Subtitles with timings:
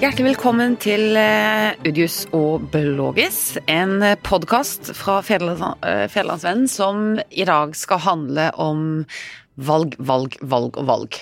[0.00, 7.44] Hjertelig velkommen til eh, Udius og Blågis, en podkast fra Federlands- eh, Federlandsvennen som i
[7.44, 8.86] dag skal handle om
[9.60, 11.18] valg, valg, valg og valg.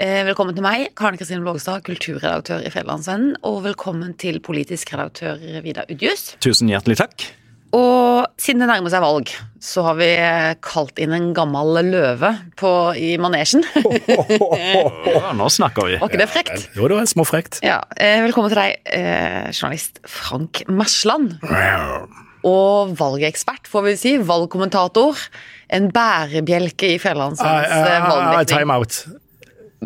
[0.00, 5.36] Eh, Velkommen til meg, Karen Kristine Blågestad, kulturredaktør i Federlandsvennen, og velkommen til politisk redaktør
[5.60, 6.38] Vidar Udius.
[6.40, 7.28] Tusen hjertelig takk.
[7.76, 9.30] Og siden det nærmer seg valg,
[9.62, 13.62] så har vi eh, kalt inn en gammel løve på, i manesjen.
[15.10, 15.98] Ja, nå snakker vi.
[16.00, 16.66] Var ikke det frekt?
[16.76, 17.60] Jo, det var småfrekt.
[17.66, 21.38] Ja, eh, Velkommen til deg, eh, journalist Frank Mersland.
[22.46, 24.12] Og valgekspert, får vi si.
[24.24, 25.18] Valgkommentator.
[25.70, 28.54] En bærebjelke i Fjellandsens uh, valgdekning.
[28.56, 29.02] Time out.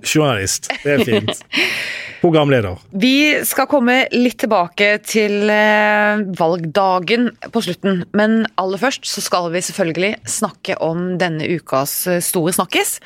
[0.03, 0.71] Journalist.
[0.83, 1.45] Det er fint.
[2.25, 2.81] Programleder.
[2.97, 9.51] Vi skal komme litt tilbake til eh, valgdagen på slutten, men aller først så skal
[9.53, 12.97] vi selvfølgelig snakke om denne ukas eh, store snakkis.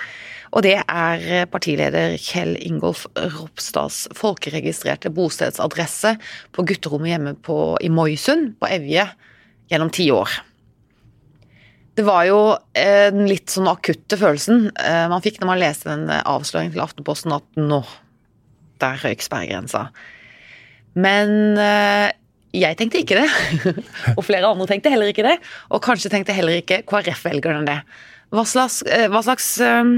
[0.55, 6.15] Og det er eh, partileder Kjell Ingolf Ropstads folkeregistrerte bostedsadresse
[6.55, 9.11] på gutterommet hjemme på, i Moisund på Evje
[9.69, 10.31] gjennom ti år.
[11.99, 12.39] Det var jo
[12.79, 16.77] eh, den litt sånn akutte følelsen eh, man fikk når man leste den eh, avsløringen
[16.77, 17.81] til Aftenposten at nå,
[18.79, 19.89] der røyk sperregrensa.
[20.99, 21.59] Men
[22.55, 23.75] jeg tenkte ikke det.
[24.17, 25.37] og flere andre tenkte heller ikke det.
[25.75, 27.77] Og kanskje tenkte heller ikke KrF-velgerne det.
[28.35, 29.93] Hva slags, hva slags um,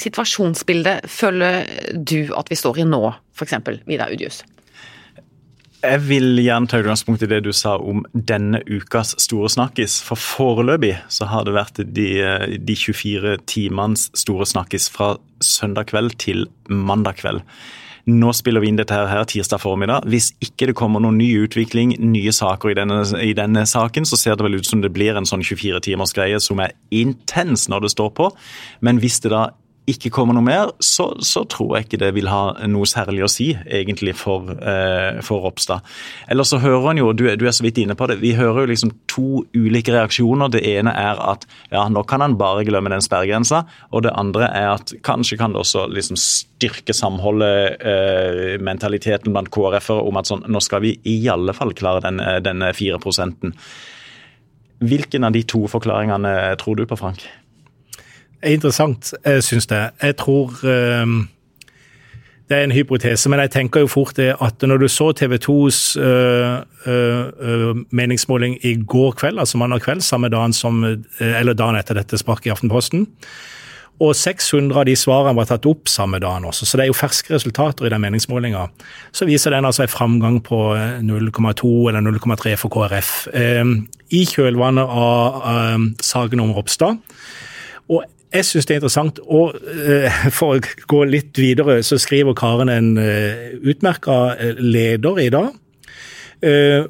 [0.00, 3.02] situasjonsbilde føler du at vi står i nå,
[3.36, 3.58] f.eks.
[3.88, 4.40] Vidar Udjus?
[5.84, 9.98] Jeg vil gjerne ta utgangspunkt i det du sa om denne ukas store snakkis.
[10.06, 12.08] For foreløpig så har det vært de,
[12.56, 17.42] de 24 timenes store snakkis fra søndag kveld til mandag kveld.
[18.08, 20.08] Nå spiller vi inn dette her tirsdag formiddag.
[20.08, 24.18] Hvis ikke det kommer noen ny utvikling, nye saker i denne, i denne saken, så
[24.20, 27.68] ser det vel ut som det blir en sånn 24 timers greie som er intens
[27.72, 28.30] når det står på.
[28.84, 29.50] Men hvis det da
[29.90, 33.28] ikke kommer noe mer, så, så tror jeg ikke det vil ha noe særlig å
[33.28, 35.84] si egentlig for, eh, for Ropstad.
[36.32, 38.64] Eller så hører en jo, du, du, er så vidt inne på det, vi hører
[38.64, 40.54] jo liksom to ulike reaksjoner.
[40.54, 43.66] Det ene er at ja, nå kan han bare glemme den sperregrensa.
[43.92, 49.52] Og det andre er at kanskje kan det også liksom styrke samholdet, eh, mentaliteten blant
[49.52, 53.52] KrF-ere om at sånn, nå skal vi i alle fall klare den, denne 4%
[54.84, 56.30] Hvilken av de to forklaringene
[56.60, 57.22] tror du på, Frank?
[58.44, 59.80] Interessant, jeg syns det.
[60.02, 60.52] Jeg tror
[61.02, 61.28] um,
[62.48, 65.38] Det er en hypotese, men jeg tenker jo fort det at når du så TV
[65.40, 70.84] 2s uh, uh, meningsmåling i går kveld, altså mandag kveld, samme dagen som,
[71.20, 73.06] eller dagen etter dette sparket i Aftenposten,
[74.02, 76.96] og 600 av de svarene var tatt opp samme dagen også, så det er jo
[76.98, 78.66] ferske resultater i den meningsmålinga.
[79.14, 83.64] Så viser den altså en framgang på 0,2 eller 0,3 for KrF Eh,
[84.14, 86.98] i kjølvannet av eh, saken om Ropstad.
[87.88, 88.02] Og
[88.34, 89.20] jeg syns det er interessant.
[89.24, 95.30] Og uh, for å gå litt videre, så skriver Karen en uh, utmerka leder i
[95.34, 95.52] dag,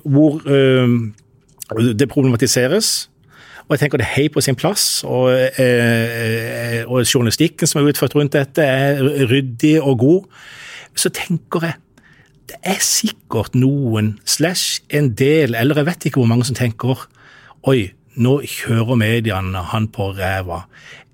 [0.02, 0.40] hvor
[1.94, 2.88] det problematiseres.
[3.68, 5.04] Og jeg tenker det er hei på sin plass.
[5.06, 5.30] Og,
[6.90, 8.98] og journalistikken som er utført rundt dette, er
[9.30, 10.26] ryddig og god.
[10.98, 11.78] Så tenker jeg
[12.50, 17.06] det er sikkert noen slash en del, eller jeg vet ikke hvor mange som tenker
[17.68, 20.64] oi, nå kjører mediene han på ræva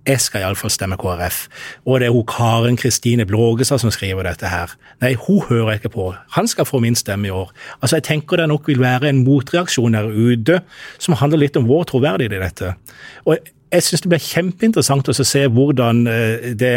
[0.09, 1.43] jeg skal iallfall stemme KrF.
[1.85, 4.73] Og det er hun Karen Kristine Blågestad som skriver dette her.
[5.03, 6.09] Nei, hun hører jeg ikke på.
[6.37, 7.53] Han skal få min stemme i år.
[7.83, 10.61] Altså, Jeg tenker det nok vil være en motreaksjon der ute
[10.99, 12.75] som handler litt om vår troverdighet i dette.
[13.27, 13.37] Og
[13.71, 16.05] jeg syns det blir kjempeinteressant å se hvordan
[16.59, 16.75] det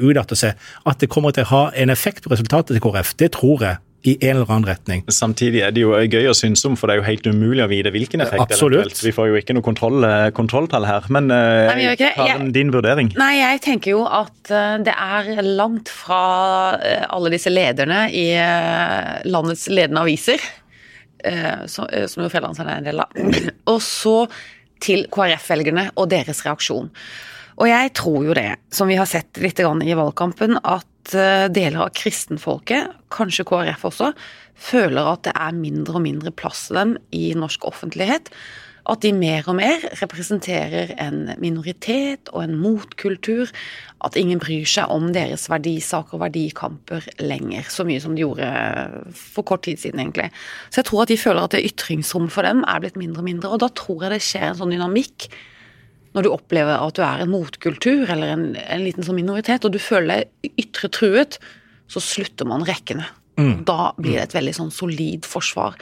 [0.00, 0.56] utarter seg.
[0.86, 3.76] At det kommer til å ha en effekt på resultatet til KrF, det tror jeg
[4.02, 5.02] i en eller annen retning.
[5.12, 7.68] Samtidig er det jo gøy å synes om, for det er jo helt umulig å
[7.70, 8.42] vite hvilken effekt.
[8.46, 8.96] Absolutt.
[9.04, 10.06] Vi får jo ikke noe kontroll,
[10.36, 11.08] kontrolltall her.
[11.12, 12.14] Men Nei, ikke det.
[12.16, 13.12] Karen, din vurdering?
[13.20, 14.54] Nei, jeg tenker jo at
[14.86, 16.22] det er langt fra
[17.10, 18.30] alle disse lederne i
[19.28, 20.48] landets ledende aviser,
[21.68, 23.20] som jo Fjellandsvennen er en del av,
[23.74, 24.16] og så
[24.80, 26.88] til KrF-velgerne og deres reaksjon.
[27.60, 30.86] Og jeg tror jo det, som vi har sett litt i valgkampen, at
[31.52, 34.14] deler av kristenfolket, kanskje KrF også,
[34.60, 38.30] føler at det er mindre og mindre plass til dem i norsk offentlighet.
[38.90, 43.52] At de mer og mer representerer en minoritet og en motkultur.
[44.00, 48.48] At ingen bryr seg om deres verdisaker og verdikamper lenger, så mye som de gjorde
[49.14, 50.30] for kort tid siden, egentlig.
[50.72, 53.28] Så jeg tror at de føler at det ytringsrommet for dem er blitt mindre og
[53.28, 55.28] mindre, og da tror jeg det skjer en sånn dynamikk
[56.16, 59.74] når du opplever at du er en motkultur eller en, en liten sånn minoritet, og
[59.74, 61.38] du føler deg ytre truet,
[61.90, 63.06] så slutter man rekkene.
[63.40, 63.64] Mm.
[63.68, 65.78] Da blir det et veldig sånn solid forsvar.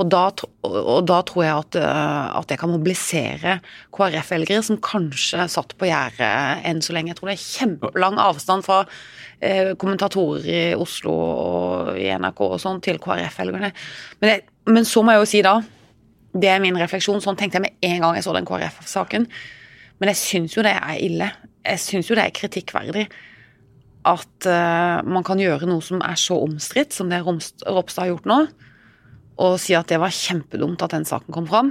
[0.00, 0.22] Og da,
[0.64, 3.58] og da tror jeg at, eh, at jeg kan mobilisere
[3.94, 7.12] KrF-velgere som kanskje satt på gjerdet enn så lenge.
[7.12, 8.80] Jeg tror det er kjempelang avstand fra
[9.38, 13.72] eh, kommentatorer i Oslo og i NRK og sånn til KrF-velgerne.
[14.24, 15.58] Men, men så må jeg jo si da,
[16.32, 19.28] det er min refleksjon, sånn tenkte jeg med en gang jeg så den KrF-saken.
[20.02, 21.28] Men jeg syns jo det er ille.
[21.62, 23.06] Jeg syns jo det er kritikkverdig
[24.10, 28.26] at uh, man kan gjøre noe som er så omstridt som det Ropstad har gjort
[28.26, 28.38] nå,
[29.46, 31.70] og si at det var kjempedumt at den saken kom fram,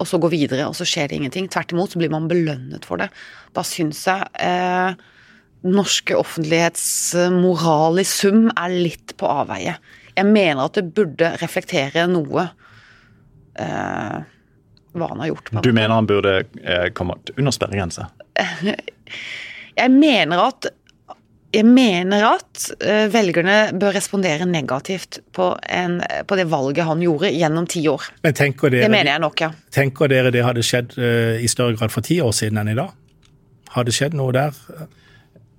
[0.00, 1.50] og så gå videre, og så skjer det ingenting.
[1.52, 3.10] Tvert imot så blir man belønnet for det.
[3.52, 4.96] Da syns jeg uh,
[5.68, 9.76] norske offentlighetsmoral i sum er litt på avveie.
[10.16, 12.48] Jeg mener at det burde reflektere noe
[13.60, 14.16] uh,
[14.96, 15.52] hva han har gjort.
[15.62, 18.08] Du mener han burde eh, kommet under sperregrense?
[19.80, 20.70] jeg mener at
[21.50, 27.32] jeg mener at uh, velgerne bør respondere negativt på, en, på, det valget han gjorde
[27.34, 28.06] gjennom ti år.
[28.22, 29.48] Men tenker dere, det mener jeg nok, ja.
[29.74, 32.78] Tenker dere det hadde skjedd uh, i større grad for ti år siden enn i
[32.78, 32.94] dag?
[33.74, 34.54] Har det skjedd noe der?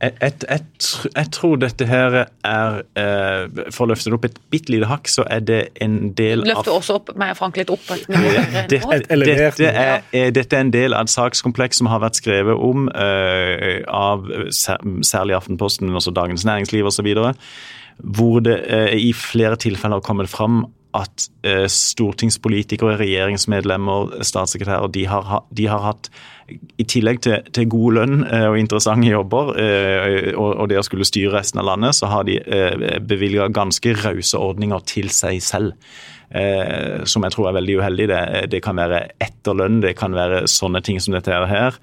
[0.02, 5.10] Jeg, tror dette her er eh, For å løfte det opp et bitte lite hakk,
[5.12, 7.86] så er det en del Løfte av Løfte også opp meg Frank litt opp.
[7.86, 8.80] dette,
[9.22, 10.02] dette, er,
[10.34, 15.38] dette, er, en del av et sakskompleks som har vært skrevet om uh, av særlig
[15.38, 17.12] Aftenposten, men også Dagens Næringsliv osv.
[18.02, 18.58] Hvor det
[18.98, 20.64] i flere tilfeller har kommet fram
[20.98, 26.12] at eh, stortingspolitikere, regjeringsmedlemmer, statssekretærer, de har, de har hatt
[26.52, 30.86] i tillegg til, til god lønn eh, og interessante jobber eh, og, og, det å
[30.86, 35.42] skulle styre resten av landet, så har de eh, bevilga ganske rause ordninger til seg
[35.46, 35.76] selv.
[36.32, 38.08] Eh, som jeg tror er veldig uheldig.
[38.12, 38.22] Det,
[38.54, 41.80] det, kan være etterlønn, det kan være sånne ting som dette her.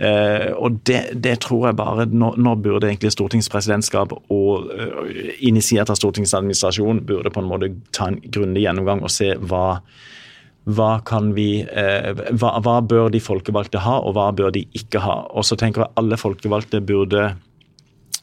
[0.00, 5.92] Eh, og det, det, tror jeg bare Nå, nå burde egentlig stortingspresidentskap og eh, initiert
[5.92, 9.82] av stortingsadministrasjonen, burde på en måte ta en grundig gjennomgang og se hva
[10.70, 11.00] hva,
[11.34, 15.16] vi, eh, hva, hva, bør de folkevalgte ha, og hva bør de ikke ha.
[15.32, 17.30] Og så tenker jeg alle folkevalgte burde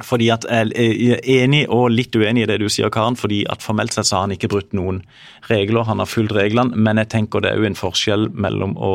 [0.06, 3.16] fordi at Jeg er enig og litt uenig i det du sier, Karen.
[3.16, 5.02] fordi at Formelt sett så har han ikke brutt noen
[5.50, 6.76] regler, han har fulgt reglene.
[6.76, 8.94] Men jeg tenker det er jo en forskjell mellom å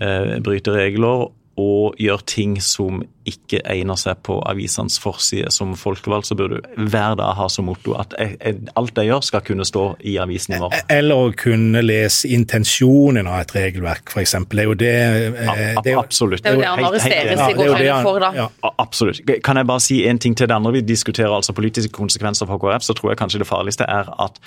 [0.00, 5.48] eh, bryte regler og gjør ting som ikke egner seg på avisenes forside.
[5.54, 9.42] Som folkevalgt så burde du hver dag ha som motto at alt jeg gjør skal
[9.46, 10.84] kunne stå i avisen i morgen.
[10.92, 14.36] Eller å kunne lese intensjonen av et regelverk, f.eks.
[14.52, 16.44] Det er jo det, eh, det er jo, Absolutt.
[16.44, 18.32] Det er jo det han arresteres i går kveld for, da.
[18.36, 18.48] Ja.
[18.76, 19.24] Absolutt.
[19.46, 20.76] Kan jeg bare si en ting til det andre?
[20.76, 22.84] Vi diskuterer altså politiske konsekvenser for KrF.
[22.84, 24.40] Så tror jeg kanskje det farligste er at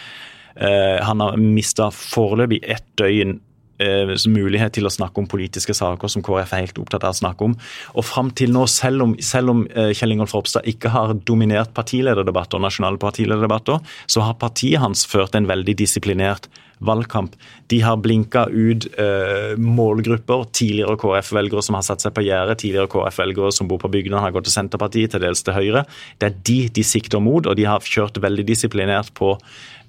[0.61, 3.39] uh, han har mista foreløpig ett døgn
[3.83, 7.19] eh, mulighet til å snakke om politiske saker som KrF er helt opptatt av å
[7.21, 7.57] snakke om.
[7.95, 11.73] Og fram til nå, selv om, selv om eh, Kjell Ingolf Ropstad ikke har dominert
[11.77, 13.79] partilederdebatter, nasjonale partilederdebatter,
[14.09, 16.49] så har partiet hans ført en veldig disiplinert
[16.79, 17.35] valgkamp.
[17.67, 22.91] De har blinka ut eh, målgrupper, tidligere KrF-velgere som har satt seg på gjerdet, tidligere
[22.91, 25.83] KrF-velgere som bor på bygdene, har gått til Senterpartiet, til dels til Høyre.
[26.19, 29.35] Det er de de sikter mot, og de har kjørt veldig disiplinert på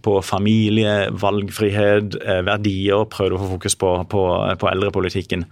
[0.02, 4.24] på familie, valgfrihet, eh, verdier, prøvde å få fokus på, på,
[4.60, 5.46] på eldrepolitikken.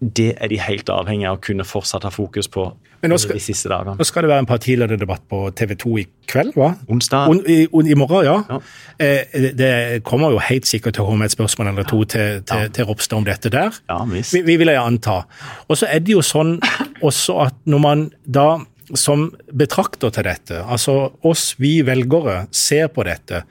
[0.00, 3.68] Det er de helt avhengige av å kunne fortsatt ha fokus på skal, de siste
[3.68, 3.96] dagene.
[4.00, 6.70] Nå skal det være en partilederdebatt på TV 2 i kveld, hva?
[6.92, 7.32] Onsdag.
[7.32, 8.38] On, i, on, I, morgen, ja.
[8.48, 8.58] ja.
[9.00, 9.72] Eh, det
[10.08, 12.72] kommer jo helt sikkert til å komme et spørsmål eller to til, til, ja.
[12.72, 13.76] til Ropstad om dette der.
[13.92, 14.36] Ja, visst.
[14.36, 15.22] Vi, vi vil jeg anta.
[15.68, 16.58] Og så er det jo sånn
[17.00, 18.48] også at når man da
[18.98, 23.44] som betrakter til dette, altså oss vi velgere, ser på dette,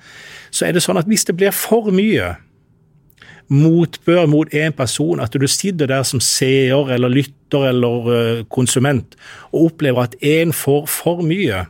[0.51, 2.35] så er det sånn at hvis det blir for mye
[3.49, 9.17] motbør mot én person, at du sitter der som seer eller lytter eller eh, konsument
[9.49, 11.65] og opplever at én får for mye,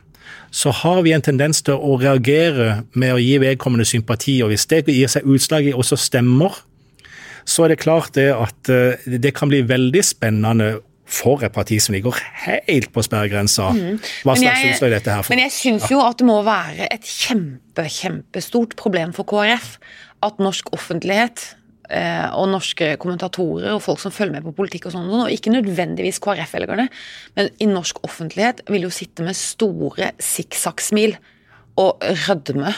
[0.50, 4.40] så har vi en tendens til å reagere med å gi vedkommende sympati.
[4.42, 6.58] og Hvis det gir seg utslag i også stemmer,
[7.48, 10.80] så er det klart det at eh, det kan bli veldig spennende
[11.10, 13.70] for et parti som ligger helt på sperregrensa.
[13.74, 14.00] Mm.
[14.26, 15.34] Hva slags utslag er dette her for?
[15.34, 19.74] Men jeg syns jo at det må være et kjempe, kjempestort problem for KrF
[20.26, 21.44] at norsk offentlighet
[21.90, 25.54] eh, og norske kommentatorer og folk som følger med på politikk og sånn, og ikke
[25.54, 26.86] nødvendigvis KrF-velgerne,
[27.38, 31.16] men i norsk offentlighet vil jo sitte med store sikksakksmil
[31.80, 32.74] og rødme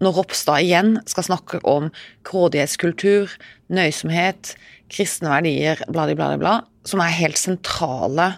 [0.00, 1.90] når Ropstad igjen skal snakke om
[2.24, 3.32] grådighetskultur,
[3.68, 4.54] nøysomhet,
[4.90, 6.54] kristne verdier, bla, bla, bla,
[6.86, 8.34] som er helt sentrale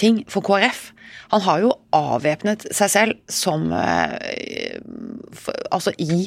[0.00, 0.90] ting for KrF.
[1.32, 4.80] Han har jo avvæpnet seg selv som eh,
[5.72, 6.26] Altså i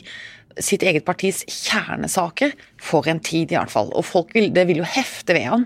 [0.61, 3.91] sitt eget partis kjernesaker, for en tid i hvert fall.
[3.93, 5.65] Og folk vil, det vil jo hefte ved han.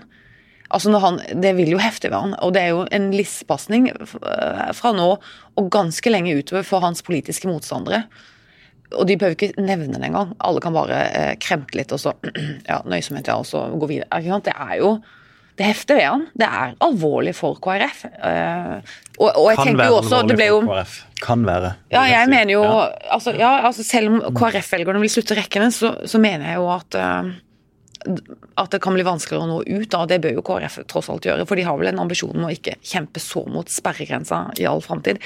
[0.70, 3.88] Altså han, Det vil jo hefte ved han, og det er jo en lissepasning
[4.76, 5.08] fra nå
[5.58, 8.04] og ganske lenge utover for hans politiske motstandere.
[8.92, 10.34] og de behøver ikke nevne det engang.
[10.40, 12.12] Alle kan bare eh, kremte litt, og så
[12.70, 14.40] ja, nøysomhet, ja, og så gå videre.
[14.42, 14.98] Det er jo
[15.58, 16.22] det hefter ved han.
[16.38, 18.04] Det er alvorlig for KrF.
[18.16, 18.78] Uh,
[19.18, 20.60] og, og jeg Kan tenker jo også det ble jo.
[21.20, 21.74] Kan være.
[21.92, 22.86] ja, jeg mener jo Ja.
[23.18, 26.96] altså, ja, altså Selv om KrF-velgerne vil slutte rekkene, så, så mener jeg jo at
[26.96, 27.30] uh,
[28.56, 29.88] at det kan bli vanskeligere å nå ut.
[29.92, 30.06] Da.
[30.08, 32.52] Det bør jo KrF tross alt gjøre, for de har vel en ambisjon om å
[32.54, 35.20] ikke kjempe så mot sperregrensa i all framtid.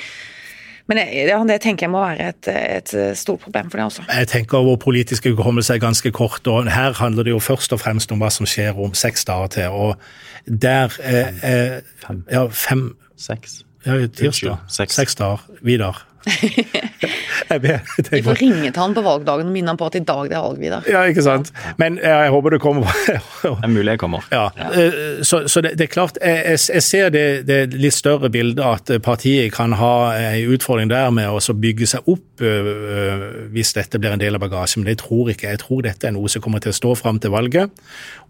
[0.87, 1.07] Men det,
[1.49, 4.05] det tenker jeg må være et, et stort problem for dem også.
[4.09, 7.81] Jeg tenker Vår politiske hukommelse er ganske kort, og her handler det jo først og
[7.81, 9.69] fremst om hva som skjer om seks dager til.
[9.69, 9.97] og
[10.45, 12.25] Der eh, eh, Fem.
[12.31, 13.63] Ja, fem Seks.
[13.87, 14.57] ja, Tirsdag.
[14.69, 14.95] Seks.
[14.95, 15.47] Seks dager.
[15.63, 16.05] Vidar.
[18.11, 20.37] Vi får ringe til han på valgdagen og minne han på at i dag det
[20.39, 20.87] er valg, Vidar.
[20.91, 21.51] Ja, ikke sant.
[21.81, 22.89] Men jeg håper det kommer
[23.45, 24.25] Det er mulig jeg kommer.
[24.33, 28.31] Ja, eh, så, så det, det er klart, jeg, jeg- ser det, det litt større
[28.33, 33.99] bildet at partiet kan ha en utfordring der med å bygge seg opp hvis dette
[34.01, 35.53] blir en del av bagasjen, men det tror ikke.
[35.53, 37.71] Jeg tror dette er noe som kommer til å stå fram til valget,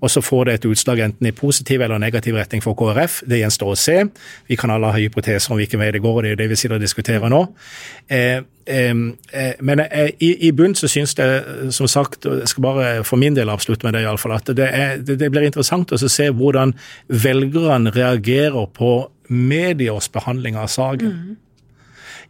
[0.00, 3.23] og så får det et utslag enten i positiv eller negativ retning for KrF.
[3.28, 3.96] Det gjenstår å se.
[4.50, 6.50] Vi kan alle ha hypoteser om hvilken vei det går, og det er jo det
[6.52, 7.40] vi sitter og diskuterer nå.
[8.08, 8.92] Eh, eh,
[9.32, 13.20] eh, men eh, i, bunn så syns jeg, som sagt, og jeg skal bare for
[13.20, 15.92] min del avslutte med det, i alle fall, at det, er, det, det blir interessant
[15.92, 16.76] å se hvordan
[17.08, 18.96] velgerne reagerer på
[19.32, 21.38] mediers behandling av saken.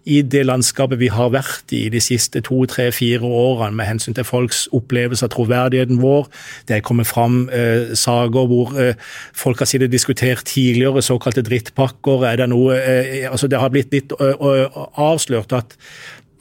[0.05, 4.17] I det landskapet vi har vært i de siste to, tre, fire årene med hensyn
[4.17, 6.29] til folks opplevelse av troverdigheten vår.
[6.69, 8.99] Det er kommet fram eh, saker hvor eh,
[9.37, 12.27] folk har sittet og diskutert tidligere såkalte drittpakker.
[12.29, 15.79] Er det noe eh, altså Det har blitt litt avslørt at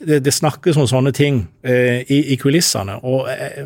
[0.04, 2.98] det, det snakkes om sånne ting eh, i, i kulissene.
[3.02, 3.64] og eh,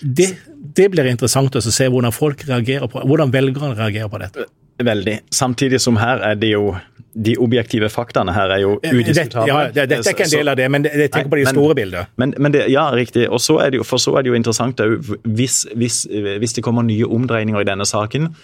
[0.00, 0.30] det,
[0.76, 4.46] det blir interessant å se hvordan folk reagerer på, hvordan velgerne reagerer på dette.
[4.84, 5.20] Veldig.
[5.32, 6.76] Samtidig som her er det jo
[7.16, 9.46] De objektive faktaene her er jo Det, udiskutable.
[9.48, 11.44] ja, det, dette er ikke en del av det, men det- jeg tenker på de
[11.44, 12.06] men- store bildene.
[12.18, 13.26] Men, men det, ja, riktig.
[13.30, 16.52] Og så er det jo, for så er det jo interessant òg, hvis, hvis, hvis
[16.52, 18.34] det kommer nye omdreininger i denne saken,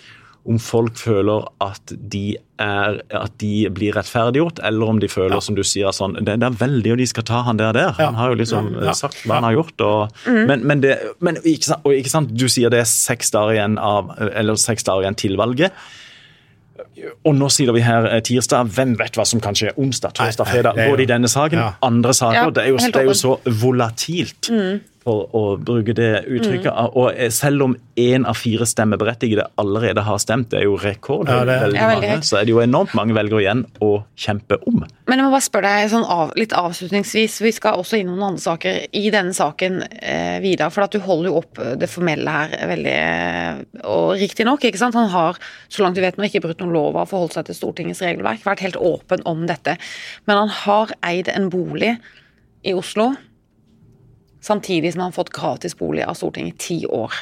[0.49, 5.55] om folk føler at de, er, at de blir rettferdiggjort, eller om de føler, som
[5.55, 7.93] du sier, sånn det, det er veldig, og de skal ta han der der.
[8.01, 8.93] Han har jo liksom Ja.
[8.97, 9.81] sagt hva han har gjort.
[9.85, 13.31] Og, Men, men, det, men ikke, sant, og ikke sant, du sier det er seks
[13.31, 15.71] dager igjen, av, eller seks dager igjen til valget.
[17.25, 19.73] Og nå sier vi her eh, tirsdag, hvem vet hva som kan skje?
[19.81, 21.71] Onsdag, torsdag, fredag, både i denne saken, Ja.
[21.83, 22.39] andre saker.
[22.39, 24.51] Ja, det, er jo, det er jo så volatilt,
[25.03, 26.71] for å bruke det uttrykket.
[26.97, 31.29] Og eh, selv om én av fire stemmeberettigede allerede har stemt, det er jo rekord,
[31.29, 33.65] Ja, det er- veldig Ja, veldig mange, så er det jo enormt mange velgere igjen
[33.83, 34.85] å kjempe om.
[35.11, 38.29] Men jeg må bare spørre deg sånn av, litt avslutningsvis, vi skal også innom noen
[38.33, 40.71] andre saker i denne saken, eh, Vidar.
[40.71, 44.79] For at du holder jo opp det formelle her veldig eh, Og riktig nok, ikke
[44.79, 44.95] sant.
[44.95, 45.37] Han har,
[45.69, 48.01] så langt vi vet nå, ikke brutt noen lov av å forholde seg til Stortingets
[48.01, 48.45] regelverk.
[48.47, 49.77] Vært helt åpen om dette.
[50.27, 51.99] Men han har eid en bolig
[52.65, 53.17] i Oslo,
[54.43, 57.15] samtidig som han har fått gratis bolig av Stortinget i ti år.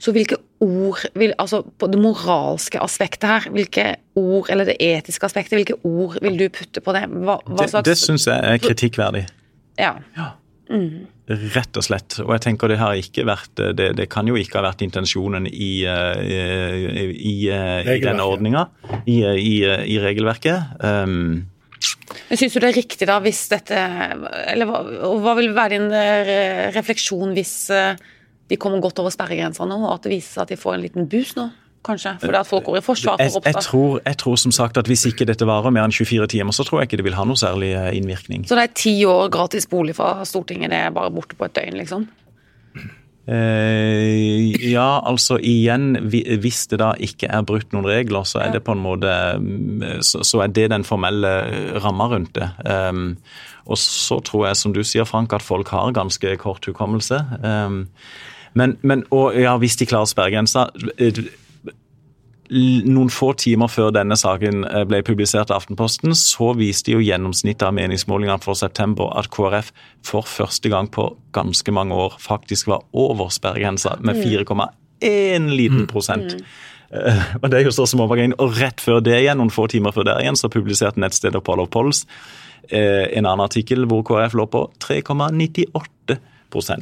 [0.00, 3.86] Så hvilke ord, vil, altså på det moralske aspektet her, hvilke
[4.16, 7.04] ord, eller det etiske aspektet, hvilke ord vil du putte på det?
[7.12, 9.26] Hva, hva Det, slags det syns jeg er kritikkverdig.
[9.80, 9.94] Ja.
[10.70, 12.16] Rett og slett.
[12.24, 15.48] Og jeg tenker det har ikke vært Det, det kan jo ikke ha vært intensjonen
[15.50, 18.68] i, eh, i, i, eh, i denne ordninga,
[19.04, 20.80] i, eh, i, eh, i regelverket.
[20.80, 21.50] Um,
[22.28, 23.76] Men syns du det er riktig, da, hvis dette
[24.50, 24.82] Eller hva,
[25.22, 28.00] hva vil være din eh, refleksjon hvis eh,
[28.50, 30.84] de kommer godt over sperregrensa nå, og at det viser seg at de får en
[30.84, 31.48] liten boost nå?
[31.86, 32.12] Kanskje?
[32.20, 34.88] Fordi at folk går i forsvar for jeg, jeg, tror, jeg tror som sagt at
[34.90, 37.24] hvis ikke dette varer mer enn 24 timer, så tror jeg ikke det vil ha
[37.24, 38.44] noe særlig eh, innvirkning.
[38.48, 41.56] Så det er ti år gratis bolig fra Stortinget, det er bare borte på et
[41.56, 42.04] døgn, liksom?
[43.30, 48.64] Eh, ja, altså igjen, hvis det da ikke er brutt noen regler, så er det
[48.66, 51.30] på en måte mm, Så, så er det den formelle
[51.84, 52.48] ramma rundt det.
[52.66, 53.14] Um,
[53.70, 57.20] og så tror jeg, som du sier, Frank, at folk har ganske kort hukommelse.
[57.44, 57.84] Um,
[58.58, 60.66] men, men og ja, hvis de klarer sperregrensa
[60.98, 61.20] eh,
[62.50, 67.66] noen få timer før denne saken eh, ble publisert i Aftenposten, så viste jo gjennomsnittet
[67.68, 69.70] av meningsmålingene for september at KrF
[70.06, 76.40] for første gang på ganske mange år faktisk var over sperregrensa med 4,1 liten prosent.
[76.90, 78.34] Eh, og det er jo så småmargin.
[78.42, 81.62] Og rett før det igjen, noen få timer før der igjen, så publiserte nettstedet Poll
[81.62, 82.04] of Polls
[82.68, 86.26] eh, en annen artikkel hvor KrF lå på 3,98 prosent.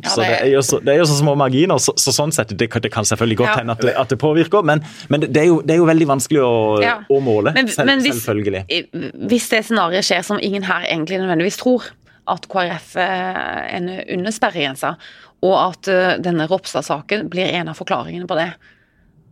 [0.04, 2.56] Ja, så det- er, jo så, er jo så små marginer, så, så sånn sett,
[2.58, 3.56] det, kan- det kan selvfølgelig godt Ja.
[3.60, 6.06] hende at det, at det påvirker, men, men det, er jo, det er jo veldig
[6.08, 6.96] vanskelig å, Ja.
[7.10, 7.52] å måle.
[7.54, 8.64] Men, selv, men hvis, selvfølgelig.
[9.28, 11.84] hvis det scenarioet skjer som ingen her egentlig nødvendigvis tror,
[12.28, 14.96] at KrF er ender under sperregrensa,
[15.42, 18.50] og at eh, denne Ropstad-saken blir en av forklaringene på det,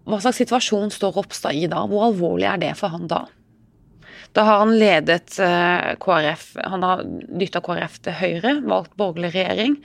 [0.07, 1.83] hva slags situasjon står Ropstad i da?
[1.91, 3.25] Hvor alvorlig er det for han da?
[4.37, 7.03] Da har han ledet eh, KrF Han har
[7.41, 9.77] dytta KrF til Høyre, valgt borgerlig regjering.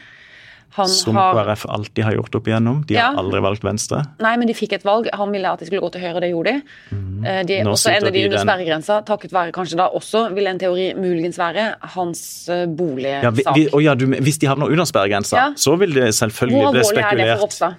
[0.77, 2.83] Han Som har KrF alltid har gjort opp igjennom.
[2.87, 4.05] De har aldri valgt Venstre.
[4.23, 5.09] Nei, men de fikk et valg.
[5.19, 6.61] Han ville at de skulle gå til høyre, og det gjorde de.
[6.95, 7.45] Mm.
[7.49, 7.57] de.
[7.67, 10.59] Nå også ender de de under den- sperregrensa, takket være kanskje da også, vil en
[10.59, 13.23] teori muligens være, hans eh, boligsak.
[13.23, 15.47] Ja, vi, vi, og ja, du, hvis de havner under sperregrensa, Ja.
[15.55, 17.43] så vil det Hvor selvfølgelig bli alvorlig er det for.
[17.45, 17.73] Ropstad?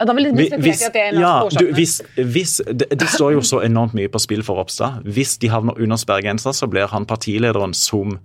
[0.00, 1.74] Ja, da vil det bli spekulert i at det er en av du, årsakene.
[1.76, 5.02] hvis, hvis, det, det står jo så enormt mye på spill for Ropstad.
[5.04, 8.16] Hvis de havner under sperregrensa, så blir han partilederen som,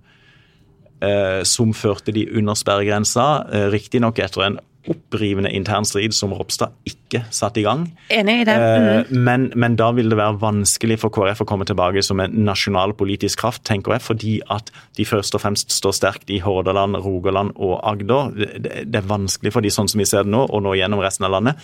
[1.00, 3.28] eh, som førte de under sperregrensa.
[3.52, 7.82] Eh, Riktignok etter en opprivende intern strid som Ropstad ikke satte i gang.
[8.14, 8.54] Enig i det.
[8.54, 9.24] Eh, Mhm.
[9.24, 12.94] men, men da vil det være vanskelig for KrF å komme tilbake som en nasjonal
[12.94, 17.52] politisk kraft, tenker jeg, fordi at de først og fremst står sterkt i Hordaland, Rogaland
[17.56, 18.32] og Agder.
[18.32, 21.04] Det, det, er vanskelig for de sånn som vi ser det nå, å nå gjennom
[21.04, 21.60] resten av landet.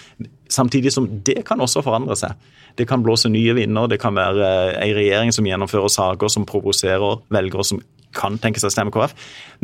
[0.52, 2.36] Samtidig som det kan også forandre seg.
[2.76, 7.22] Det kan blåse nye vinder, det kan være ei regjering som gjennomfører saker som provoserer
[7.32, 7.80] velgere som
[8.16, 9.12] kan tenke seg å stemme KrF.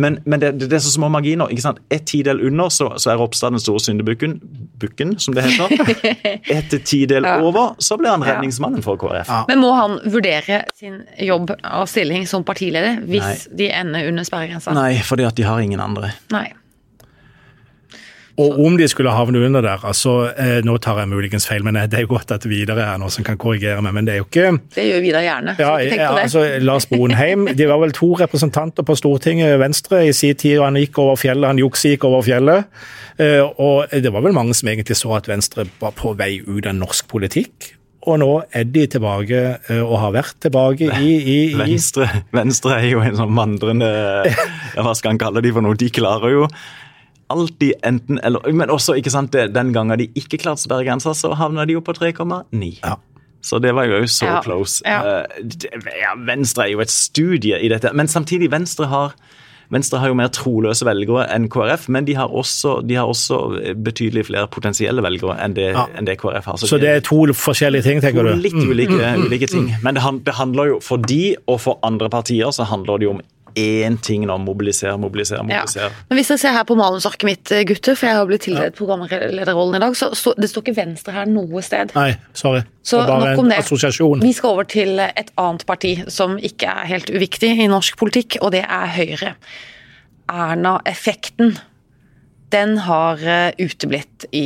[0.01, 1.51] Men, men det, det er så små marginer.
[1.53, 1.81] ikke sant?
[1.95, 4.39] Et tidel under, så, så er Ropstad den store syndebukken,
[4.83, 5.75] bukken, som det heter.
[6.57, 7.37] Et tidel Ja.
[7.45, 9.29] over, så blir han redningsmannen for KrF.
[9.29, 9.43] Ja.
[9.49, 14.75] Men må han vurdere sin jobb og stilling som partileder hvis de ender under sperregrensa?
[14.77, 16.13] Nei, fordi at de har ingen andre.
[16.35, 16.49] Nei.
[18.41, 21.77] Og om de skulle havne under der, altså eh, Nå tar jeg muligens feil, men
[21.77, 24.23] det er jo godt at Videre er noe som kan korrigere meg, men det er
[24.23, 25.57] jo ikke Det gjør Vidar gjerne.
[25.59, 26.25] ja, så ikke tenk ja, på det.
[26.29, 30.59] altså Lars Bonheim, De var vel to representanter på Stortinget, Venstre, i sin tid.
[30.59, 32.65] og Han gikk over fjellet, han jukse gikk over fjellet.
[33.21, 36.67] Eh, og Det var vel mange som egentlig så at Venstre var på vei ut
[36.67, 37.75] av norsk politikk.
[38.09, 42.79] Og nå er de tilbake, eh, og har vært tilbake i, i, i Venstre, Venstre
[42.79, 43.91] er jo en sånn vandrende
[44.79, 45.77] Hva skal han kalle de for noe?
[45.77, 46.47] De klarer jo
[47.31, 51.35] alltid enten eller Men også, ikke sant, det- den gangen de ikke klarte sperregrensa, så
[51.37, 52.79] havna de jo på 3,9.
[52.83, 52.97] Ja.
[53.43, 54.41] Så det var jo så Ja.
[54.43, 54.83] close.
[54.85, 55.23] Ja.
[55.23, 55.47] Eh,
[56.03, 57.93] ja, Venstre er jo et studie i dette.
[57.95, 59.15] Men samtidig, Venstre har
[59.73, 63.37] Venstre har jo mer troløse velgere enn KrF, men de har også, de har også
[63.81, 65.87] betydelig flere potensielle velgere enn det, Ja.
[65.97, 66.57] enn det KrF har.
[66.57, 68.35] Så det er to forskjellige ting, tenker to du?
[68.35, 68.43] Mm.
[68.43, 68.99] litt ulike,
[69.31, 69.71] ulike ting.
[69.81, 70.03] Men det
[70.35, 73.21] handler jo, for de og for andre partier, så handler det jo om
[73.59, 74.37] én ting nå.
[74.41, 75.63] Mobilisere, mobilisere, Ja.
[75.63, 75.91] mobilisere.
[76.09, 79.77] Men hvis dere ser her på manusarket mitt, gutter, for jeg har blitt tildelt programlederrollen
[79.77, 81.93] i dag, så stå, det står ikke Venstre her noe sted.
[81.95, 82.63] Nei, sorry.
[82.83, 83.59] Så det bare nok om en det.
[83.59, 84.21] assosiasjon.
[84.23, 88.39] Vi skal over til et annet parti som ikke er helt uviktig i norsk politikk,
[88.43, 89.35] og det er Høyre.
[90.31, 91.59] Erna-effekten.
[92.51, 94.45] Den har eh, uteblitt i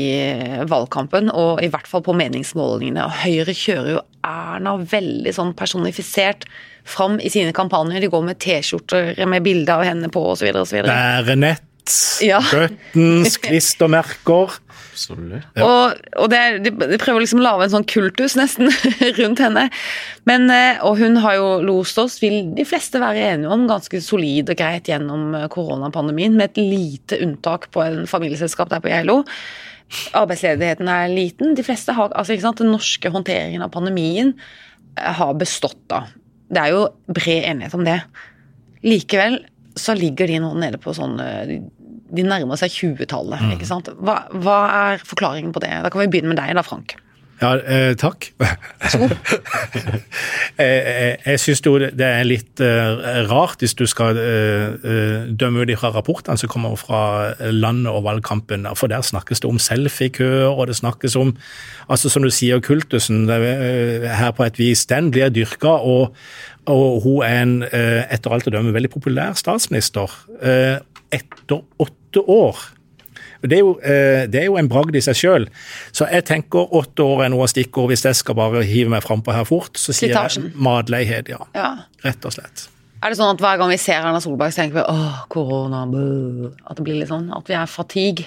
[0.69, 3.07] valgkampen, og i hvert fall på meningsmålingene.
[3.07, 6.45] Og Høyre kjører jo Erna veldig sånn personifisert
[6.85, 8.01] fram i sine kampanjer.
[8.05, 10.51] De går med T-skjorter med bilde av henne på osv.
[10.85, 11.63] Bærenett,
[12.25, 12.41] Ja.
[12.51, 14.61] buttons, klistremerker.
[14.95, 15.49] Absolutt.
[15.59, 18.71] Og, og det, de, de prøver liksom å lage en sånn kultus nesten
[19.19, 19.65] rundt henne.
[20.29, 23.99] Men, eh, og hun har jo lost oss, vil de fleste være enige om, ganske
[24.05, 28.93] solid og greit gjennom eh, koronapandemien, med et lite unntak på en familieselskap der på
[28.93, 29.23] Geilo.
[30.17, 31.57] Arbeidsledigheten er liten.
[31.59, 34.31] De fleste har, altså ikke sant, Den norske håndteringen av pandemien
[34.95, 36.05] eh, har bestått, da.
[36.55, 37.99] Det er jo bred enighet om det.
[38.85, 39.41] Likevel
[39.81, 41.57] så ligger de nå nede på sånn eh,
[42.15, 43.89] de- nærmer seg 20-tallet, ikke sant.
[43.99, 44.59] Hva, hva
[44.93, 45.73] er forklaringen på det?
[45.83, 46.95] Da kan vi begynne med deg da, Frank.
[47.41, 48.29] Ja, eh, takk.
[50.59, 55.27] jeg jeg, jeg syns jo det er litt eh, rart, hvis du skal eh, eh,
[55.35, 59.59] dømme ut fra rapportene som kommer fra landet og valgkampen, for der snakkes det om
[59.59, 61.35] selfiekøer, og det snakkes om
[61.91, 66.15] altså Som du sier, kultusen eh, her på et vis, den blir dyrka, og,
[66.71, 70.09] og hun er en, eh, etter alt å dømme, veldig populær statsminister.
[70.41, 70.79] eh,
[71.13, 72.57] etter åtte år.
[73.45, 75.49] Det er, jo, eh, det er jo en bragd i seg sjøl.
[75.93, 77.91] Så jeg tenker åtte år er noe stikkord.
[77.93, 80.51] Hvis jeg skal bare hive meg frampå her fort, så sier Slitasjen.
[80.53, 81.43] jeg matleihet, ja.
[81.55, 81.73] Ja.
[82.05, 82.69] Rett og slett.
[83.05, 85.83] Er det sånn at hver gang vi ser Erna Solberg, så tenker vi åh, korona.
[86.65, 88.25] At det blir litt sånn, at vi er fatigue.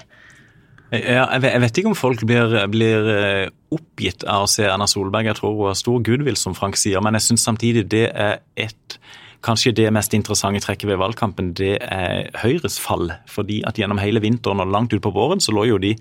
[0.91, 5.25] Ja, jeg vet- ikke om folk blir, blir eh, oppgitt av å se Erna Solberg.
[5.25, 8.37] Jeg tror hun har stor goodwill, som Frank sier, men jeg syns samtidig det er
[8.55, 8.97] et
[9.45, 13.11] Kanskje det mest interessante trekket ved valgkampen, det er Høyres fall.
[13.29, 15.95] Fordi at gjennom hele vinteren og langt utpå våren så lå jo de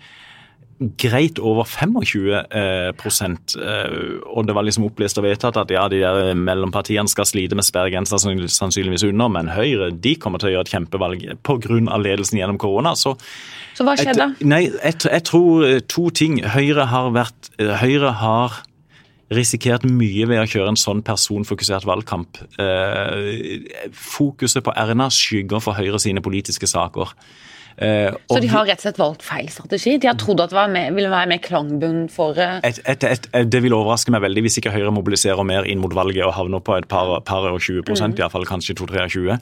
[1.00, 5.86] greit over 25 eh, prosent, eh, og det var liksom opplest og vedtatt at ja,
[5.88, 10.54] de der mellompartiene skal slite med sperregrensa sannsynligvis under, men Høyre de kommer til å
[10.56, 11.80] gjøre et kjempevalg pga.
[11.96, 12.94] ledelsen gjennom korona.
[12.94, 13.16] så
[13.74, 14.34] Så hva skjedde?
[14.36, 16.42] Et, nei, jeg, jeg tror eh, to ting.
[16.44, 18.60] Høyre har vært eh, Høyre har
[19.34, 22.38] risikert mye ved å kjøre en sånn personfokusert valgkamp.
[22.62, 27.14] Eh, fokuset på Erna skygger for Høyre sine politiske saker.
[27.76, 29.98] Eh, Så de har rett og slett valgt feil strategi?
[30.00, 33.04] De har trodd at det var mer, ville være mer klangbunn for eh, et, et,
[33.04, 36.24] et, et, det vil overraske meg veldig hvis ikke Høyre mobiliserer mer inn mot valget
[36.24, 39.36] og havner på et par, par og 20 prosent, i hvert fall kanskje 2-23.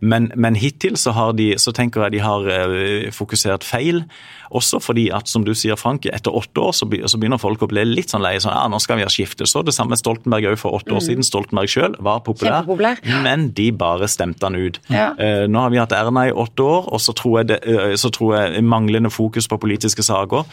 [0.00, 2.48] Men, men hittil så, har de, så tenker jeg de har
[3.12, 4.04] fokusert feil.
[4.54, 7.84] Også fordi at, som du sier, Frank, etter åtte år så, begynner folk å bli
[7.88, 8.40] litt sånn leie.
[8.42, 9.48] Sånn, ja, nå skal vi ha skifte.
[9.50, 11.26] Så det samme Stoltenberg òg for åtte år siden.
[11.26, 14.80] Stoltenberg sjøl var populær, populær, men de bare stemte han ut.
[14.92, 15.12] Ja.
[15.18, 17.94] Eh, nå har vi hatt Erna i åtte år, og så tror jeg, det, eh,
[18.00, 20.46] så tror jeg manglende fokus på politiske saker.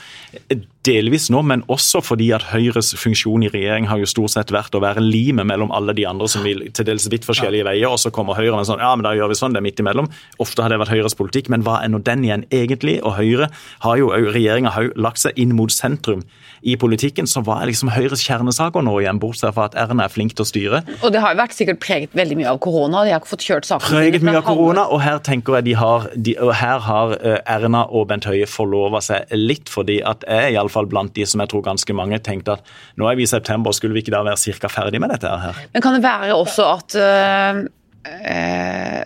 [0.82, 4.74] Delvis nå, men også fordi at Høyres funksjon i regjering har jo stort sett vært
[4.74, 8.00] å være limet mellom alle de andre som vil til dels vidt forskjellige veier, og
[8.02, 10.10] så kommer Høyre med sånn ja, men da gjør vi sånn, det er midt imellom.
[10.42, 12.98] Ofte har det vært Høyres politikk, men hva er nå den igjen egentlig?
[13.06, 13.52] Og Høyre
[13.86, 16.24] har jo, regjeringa har jo lagt seg inn mot sentrum
[16.66, 20.14] i politikken, så hva er liksom Høyres kjernesaker nå igjen, bortsett fra at Erna er
[20.14, 20.82] flink til å styre?
[21.06, 23.06] Og det har jo vært sikkert preget veldig mye av korona.
[23.06, 25.78] De har ikke fått kjørt sakene preget mye av korona, og her tenker jeg de
[25.78, 27.16] har, de, her har
[27.46, 31.52] Erna og Bent Høie forlova seg litt, fordi at jeg iallfall blant de som jeg
[31.52, 34.40] tror ganske mange tenkte at nå er vi i september, skulle vi ikke da være
[34.42, 35.66] cirka ferdig med dette her?
[35.74, 37.64] Men kan det være også at øh,
[38.12, 39.02] øh,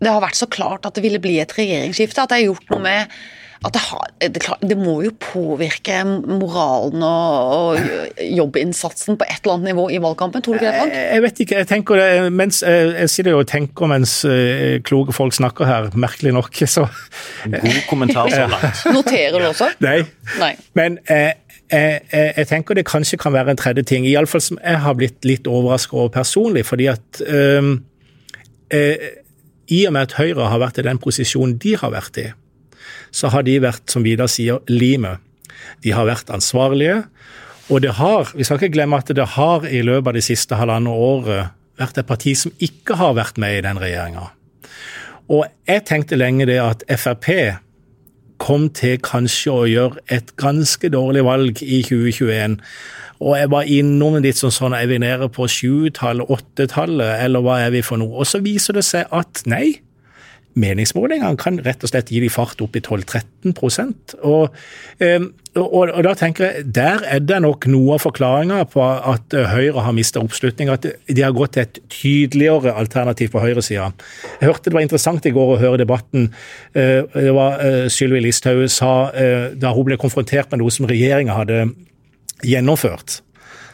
[0.00, 2.24] det har vært så klart at det ville bli et regjeringsskifte?
[2.24, 3.20] At det har gjort noe med
[3.60, 9.42] at det, har, det, klart- det må jo påvirke moralen og, og jobbinnsatsen på et
[9.42, 10.94] eller annet nivå i valgkampen, tror du ikke det, Frank?
[10.96, 14.78] Jeg vet ikke, jeg tenker det, mens jeg, jeg sitter jo og tenker mens eh,
[14.86, 16.86] kloke folk snakker her, merkelig nok, så
[17.44, 18.80] God kommentar så langt.
[18.96, 19.68] Noterer du også?
[19.84, 20.00] Nei.
[20.40, 20.54] Nei.
[20.80, 21.34] Men eh,
[21.70, 24.96] jeg, jeg, jeg tenker det kanskje kan være en tredje ting, iallfall som jeg har
[24.98, 26.64] blitt litt overrasket over personlig.
[26.66, 27.74] fordi at øh,
[28.72, 29.08] øh,
[29.70, 32.30] i og med at Høyre har vært i den posisjonen de har vært i,
[33.10, 35.20] så har de vært, som Vidar sier, limet.
[35.84, 37.02] De har vært ansvarlige.
[37.70, 40.58] Og det har, vi skal ikke glemme at det har i løpet av det siste
[40.58, 44.30] halvannet året vært et parti som ikke har vært med i den regjeringa.
[45.30, 47.28] Og jeg tenkte lenge det at Frp
[48.40, 52.56] kom til kanskje å gjøre et ganske dårlig valg i 2021.
[53.20, 57.60] Og jeg var innom litt sånn sånn, er vi nede på sjutallet, åttetallet, eller hva
[57.66, 58.22] er vi for noe?
[58.22, 59.82] Og så viser det seg at nei,
[60.58, 63.54] meningsmålingene kan rett og slett gi de fart opp i 12-13
[64.26, 64.56] og,
[64.98, 65.22] eh,
[65.54, 69.46] og, og da tenker jeg, der er det nok noe av forklaringa på at eh,
[69.50, 73.90] Høyre har mista oppslutning, at de har gått til et tydeligere alternativ på høyresida.
[74.40, 76.30] Jeg hørte det var interessant i går å høre debatten.
[76.74, 81.38] eh, Det var eh, Sylvi Listhaug sa da hun ble konfrontert med noe som regjeringa
[81.38, 81.64] hadde
[82.46, 83.20] gjennomført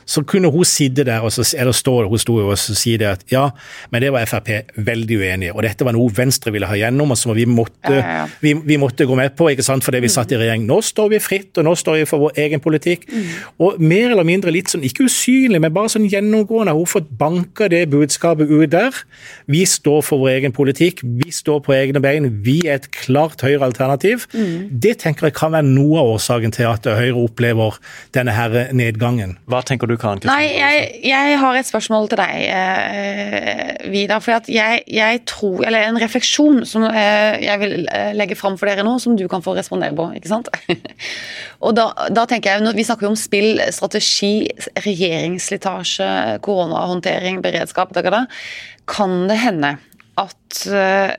[0.06, 3.08] så kunne hun sitte der og så, eller stå hun sto og så si det
[3.10, 3.48] at ja,
[3.90, 4.50] men det var Frp
[4.86, 7.90] veldig uenig i, og dette var noe Venstre ville ha gjennom, og som vi måtte,
[7.90, 8.26] Ja, ja, ja.
[8.40, 10.64] Vi, vi måtte gå med på ikke sant, fordi vi satt i regjering.
[10.68, 13.06] Nå står vi fritt, og nå står vi for vår egen politikk.
[13.62, 17.08] Og mer eller mindre litt sånn, ikke usynlig, men bare sånn gjennomgående har hun fått
[17.18, 18.94] banka det budskapet ut der.
[19.50, 23.42] Vi står for vår egen politikk, vi står på egne bein, vi er et klart
[23.46, 24.26] Høyre-alternativ.
[24.70, 27.78] Det tenker jeg kan være noe av årsaken til at Høyre opplever
[28.16, 29.36] denne her nedgangen.
[29.50, 30.32] Hva tenker du, Karen Kristiansen?
[30.32, 34.22] Nei, jeg, jeg har et spørsmål til deg, eh, Vidar.
[34.24, 38.58] For at jeg, jeg tror Eller en refleksjon som eh, jeg vil eh, legge fram
[38.60, 40.08] for dere nå, som du kan få respondere på.
[40.18, 40.50] ikke sant?
[41.64, 44.48] Og da, da tenker jeg, Vi snakker jo om spill, strategi,
[44.86, 46.08] regjeringsslitasje,
[46.46, 47.94] koronahåndtering, beredskap.
[47.96, 48.26] Da, da,
[48.86, 49.76] kan det hende
[50.20, 51.14] at eh,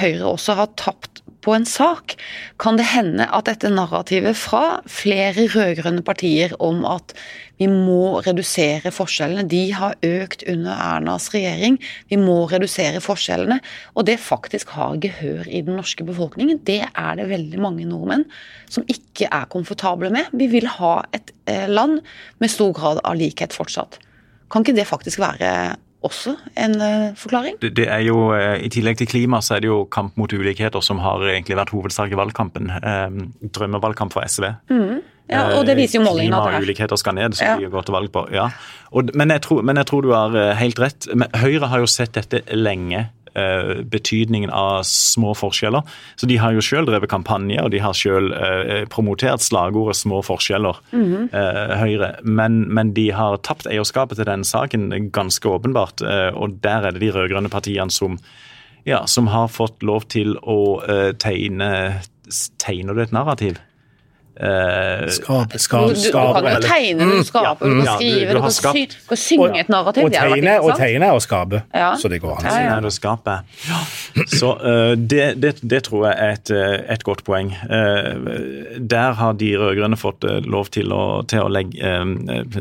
[0.00, 1.17] Høyre også har tapt
[1.48, 2.18] på en sak?
[2.60, 7.14] Kan det hende at dette narrativet fra flere rød-grønne partier om at
[7.58, 11.78] vi må redusere forskjellene, de har økt under Ernas regjering,
[12.12, 13.58] vi må redusere forskjellene,
[13.96, 18.28] og det faktisk har gehør i den norske befolkningen, det er det veldig mange nordmenn
[18.70, 20.30] som ikke er komfortable med.
[20.36, 22.02] Vi vil ha et eh, land
[22.38, 23.98] med stor grad av likhet fortsatt.
[24.52, 25.50] Kan ikke det faktisk være
[26.06, 27.56] også en eh, forklaring?
[27.62, 30.30] Det, det er jo, eh, I tillegg til klima så er det jo kamp mot
[30.32, 32.70] ulikheter som har egentlig vært hovedsak i valgkampen.
[32.78, 33.08] Eh,
[33.58, 34.52] drømmevalgkamp for SV.
[35.28, 36.64] Ja, og det viser jo målingene Klima og er.
[36.64, 37.56] ulikheter skal ned, som Ja.
[37.60, 38.22] vi går til valg på.
[38.32, 38.46] ja.
[38.96, 41.08] Og, men, jeg tror, men jeg tror du har eh, helt rett.
[41.14, 43.10] Men Høyre har jo sett dette lenge.
[43.34, 45.82] Eh, betydningen av små forskjeller.
[46.16, 50.22] Så De har jo selv drevet kampanje og de har selv eh, promotert slagordet 'små
[50.22, 50.80] forskjeller'.
[50.92, 51.28] Mhm.
[51.32, 52.14] eh, Høyre.
[52.22, 56.02] Men, men de har tapt eierskapet til den saken ganske åpenbart.
[56.34, 58.18] og der er det de rød-grønne partiene som,
[58.86, 60.82] ja, som har fått lov til å
[61.18, 62.00] tegne
[62.58, 63.56] Tegner du et narrativ?
[64.40, 68.20] Eh, Skape, skape, du, du kan jo tegne, du skaper, Mm, kan ja, du- skrive,
[68.20, 68.78] du du, du, kan, skapt.
[68.78, 70.04] sy, kan synge et narrativ.
[70.04, 71.62] Og tegne, og tegne og skape.
[71.74, 71.90] Ja.
[71.98, 72.44] Så det går an.
[72.46, 72.78] Ja, ja.
[72.84, 73.38] Og skape.
[74.38, 77.52] Så uh, det, det, det tror jeg er et, eh, et godt poeng.
[77.66, 81.92] Uh, der har de rød-grønne fått lov til å, til å legge,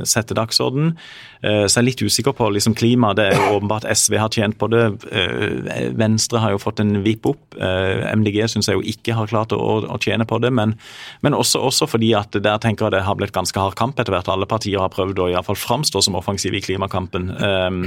[0.08, 0.96] sette dagsorden.
[1.42, 3.14] Eh, så jeg er litt usikker på liksom, klima.
[3.18, 4.84] Det er jo åpenbart SV har tjent på det.
[5.12, 7.58] Eh, Venstre har jo fått en vipp opp.
[7.58, 10.54] Eh, MDG syns jeg jo ikke har klart å, å tjene på det.
[10.54, 10.78] Men,
[11.26, 14.16] men også, også fordi at der tenker jeg det har blitt ganske hard kamp etter
[14.16, 14.32] hvert.
[14.32, 17.32] Alle partier har prøvd å i hvert fall framstå som offensive i klimakampen.
[17.38, 17.84] Eh,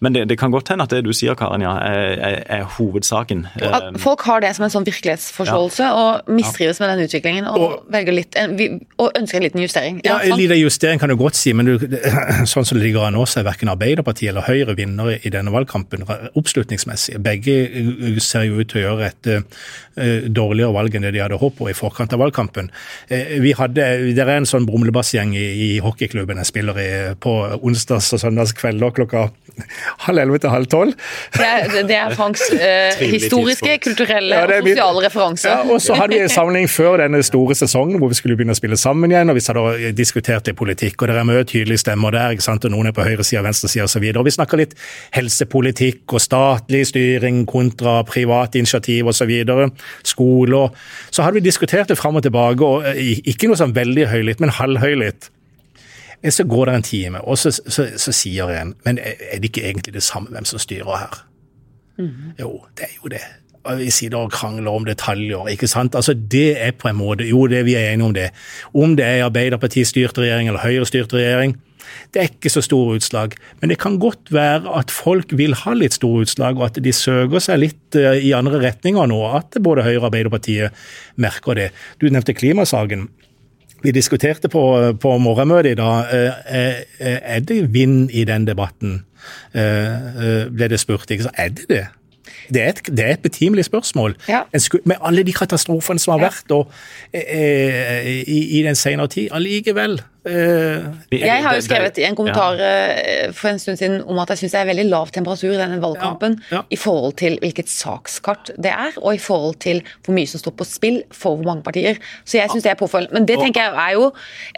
[0.00, 3.44] men det, det kan godt hende at det du sier, Karin, ja, er, er, hovedsaken.
[3.60, 7.82] At Eh, folk har det som en sånn virkelighetsforståelse og mistrives med den utviklingen og,
[7.92, 8.38] velger litt,
[9.00, 10.00] og ønsker en liten justering.
[10.06, 11.76] Ja, En liten justering kan du godt si, men du,
[12.52, 16.06] sånn som ligger an nå, så er verken Arbeiderpartiet eller Høyre vinnere i denne valgkampen
[16.38, 17.18] oppslutningsmessig.
[17.24, 21.22] Begge uh, ser jo ut til å gjøre et uh, dårligere valg enn det de
[21.24, 22.70] hadde håpet på i forkant av valgkampen.
[23.10, 26.90] Uh, Vi hadde, Det er en sånn brumlebassgjeng i, i hockeyklubben jeg spiller i
[27.20, 29.28] på onsdags- og søndagskvelder klokka
[30.06, 30.94] halv elleve til halv tolv.
[31.34, 35.48] Det er, det er Franks uh, historiske, kulturelle Ja, og sosiale referanse.
[35.48, 38.54] Ja, og så hadde vi en samling før denne store sesongen hvor vi skulle begynne
[38.56, 39.32] å spille sammen igjen.
[39.32, 42.36] og Vi hadde diskutert det i politikk, og det er mye tydelige stemmer der.
[42.36, 44.06] ikke sant, og Noen er på høyresida, venstresida osv.
[44.06, 44.76] Vi snakker litt
[45.16, 49.34] helsepolitikk og statlig styring kontra privat initiativ osv.
[50.06, 50.70] Skoler.
[51.10, 54.40] Så hadde vi diskutert det fram og tilbake, og eh, ikke noe sånn veldig høylytt,
[54.40, 55.30] men halvhøylytt.
[56.22, 59.50] Men Så går det en time, og så, så, så sier en Men er det
[59.50, 61.22] ikke egentlig det samme hvem som styrer her?
[62.38, 63.22] Jo, det er jo det.
[63.64, 65.94] Og Vi sitter og krangler om detaljer, ikke sant.
[65.94, 68.30] Altså Det er på en måte Jo, det vi er enige om det.
[68.74, 71.56] Om det er Arbeiderparti-styrt regjering eller Høyre-styrt regjering,
[72.12, 73.36] det er ikke så store utslag.
[73.60, 76.92] Men det kan godt være at folk vil ha litt store utslag, og at de
[76.94, 79.20] søker seg litt eh, i andre retninger nå.
[79.38, 80.76] At både Høyre og Arbeiderpartiet
[81.20, 81.68] merker det.
[82.00, 83.08] Du nevnte klimasaken.
[83.80, 84.62] Vi diskuterte på,
[85.00, 86.10] på morgenmøtet i dag.
[86.12, 89.04] eh, eh, Er det vind i den debatten?
[89.52, 91.10] Ble det spurt.
[91.10, 91.86] ikke Så Er det det?
[92.52, 94.16] Det er et, det er et betimelig spørsmål.
[94.28, 94.42] Ja.
[94.54, 96.70] En sku, med alle de katastrofene som har vært og,
[97.14, 99.28] eh, i, i den senere tid.
[99.32, 100.00] Allikevel.
[100.26, 100.84] Eh,
[101.16, 104.42] Jeg har jo skrevet i en kommentar eh, for en stund siden om at jeg
[104.42, 106.60] syns det er veldig lav temperatur i denne valgkampen Ja, ja.
[106.68, 110.52] i forhold til hvilket sakskart det er, og i forhold til hvor mye som står
[110.58, 111.96] på spill for hvor mange partier.
[112.28, 113.16] Så jeg syns det er påfølgende.
[113.16, 114.10] Men det tenker jeg er jo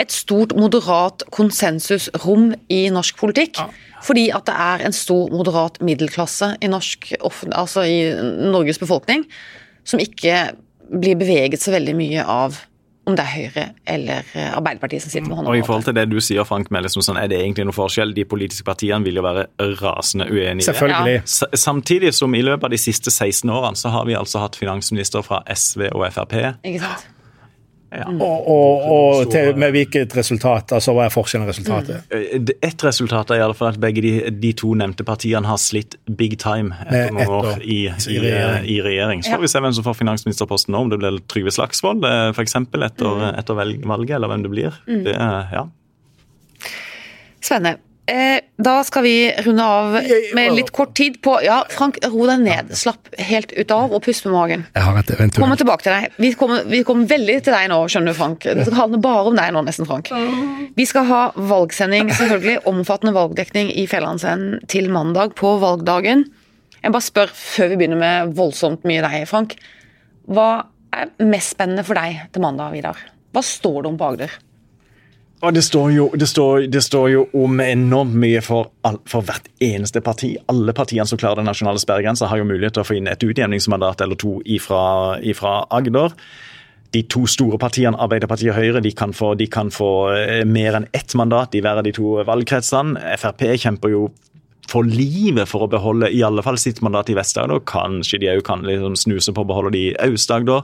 [0.03, 3.63] et stort moderat konsensusrom i norsk politikk.
[4.03, 7.13] Fordi at det er en stor moderat middelklasse i, norsk,
[7.53, 7.99] altså i
[8.51, 9.27] Norges befolkning
[9.87, 10.53] som ikke
[10.93, 12.61] blir beveget så veldig mye av
[13.03, 15.97] om det er Høyre eller eh, Arbeiderpartiet som sitter med hånda Og i forhold til
[15.97, 18.13] det du sier, Frank, med liksom sånn, er det egentlig noen forskjell?
[18.15, 19.49] De politiske partiene vil jo være
[19.81, 20.69] rasende uenige.
[20.69, 21.17] selvfølgelig.
[21.25, 21.59] Ja.
[21.65, 25.27] Samtidig som i løpet av de siste 16 årene så har vi altså hatt finansminister
[25.27, 26.39] fra SV og Frp.
[26.63, 27.11] Ikke sant?
[27.93, 28.07] Ja.
[28.09, 30.73] og og, og til, med hvilket resultat?
[30.73, 32.07] altså Hva er forskjellen i resultatet?
[32.09, 32.23] Mm.
[32.49, 35.61] Ett Et resultat er i alle fall at begge de, de to nevnte partiene har
[35.61, 39.23] slitt big time etter noen år i, i i, regjering.
[39.23, 42.57] Så får vi se hvem som får finansministerposten nå, om det blir Trygve Slagsvold f.eks.
[42.57, 44.83] etter, etter valget, eller hvem det blir.
[44.89, 45.67] Det, er- ja.
[47.43, 47.79] Spennende.
[48.13, 49.95] Eh, da skal vi runde av
[50.37, 52.75] med litt kort tid på Ja, Frank, ro deg ned.
[52.77, 54.65] Slapp helt ut av, og pust med magen.
[54.75, 56.19] Jeg har et Kommer tilbake til deg.
[56.21, 58.45] Vi kommer, vi kommer veldig til deg nå, skjønner du, Frank.
[58.45, 60.13] Det skal handle bare om deg nå, nesten, Frank.
[60.77, 62.59] Vi skal ha valgsending, selvfølgelig.
[62.69, 66.27] Omfattende valgdekning i Fjellandsenden til mandag på valgdagen.
[66.83, 69.57] Jeg bare spør, før vi begynner med voldsomt mye deg, Frank.
[70.29, 70.51] Hva
[70.93, 73.01] er mest spennende for deg til mandag, Vidar?
[73.33, 74.41] Hva står det om på Agder?
[75.43, 79.27] Og det står, jo, det, står, det står jo om enormt mye for, all, for
[79.27, 80.37] hvert eneste parti.
[80.53, 83.27] Alle partiene som klarer den nasjonale sperregrensa, har jo mulighet til å få inn et
[83.27, 86.15] utjevningsmandat eller to ifra, ifra Agder.
[86.95, 90.79] De to store partiene, Arbeiderpartiet og Høyre, de kan få, de kan få eh, mer
[90.79, 93.01] enn ett mandat i hver av de to valgkretsene.
[93.19, 94.07] Frp kjemper jo
[94.71, 97.65] for livet for å beholde i alle fall sitt mandat i Vest-Agder.
[97.67, 100.63] Kanskje de òg kan liksom snuse på å beholde de i Aust-Agder.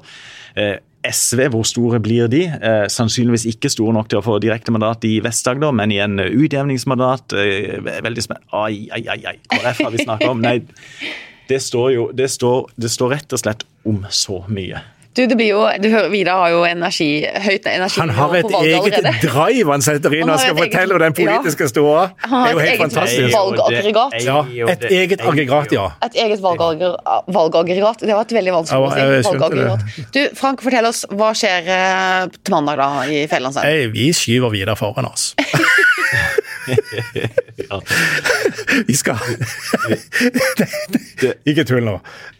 [0.55, 0.77] Eh,
[1.09, 2.45] SV, hvor store blir de?
[2.49, 6.19] Eh, sannsynligvis ikke store nok til å få direkte mandat i Vest-Agder, men i en
[6.21, 7.35] utjevningsmandat.
[7.39, 8.53] Eh, veldig spennende.
[8.53, 9.39] Ai, ai, ai, ai.
[9.49, 10.45] KrF har vi snakka om.
[10.45, 10.61] Nei,
[11.49, 14.85] det står jo det står, det står rett og slett om så mye.
[15.19, 18.53] Du, det blir jo, du hører, Vidar har jo energi, høyt energi Han har et
[18.55, 19.13] eget allerede.
[19.25, 22.05] drive han setter inn Han og skal fortelle eget- fortelle den politiske ståa.
[22.07, 23.35] Det Han har er jo et helt eget fantastisk.
[23.35, 24.15] valgaggregat.
[24.29, 24.39] Ja,
[24.77, 25.87] et eget aggregat, ja.
[26.07, 27.99] Et eget valgaggregat.
[28.07, 29.31] Det var et veldig vanskelig Ja, jeg si.
[29.33, 29.81] Valgaggregat.
[30.15, 33.91] Du, Frank, fortell oss, hva skjer eh, til mandag da i Fjellandsheim?
[33.99, 35.33] Vi skyver videre foran oss.
[37.69, 37.81] Ja.
[38.87, 39.19] Vi skal
[41.49, 41.97] Ikke tull nå.